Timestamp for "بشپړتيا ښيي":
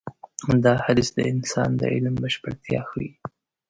2.23-3.09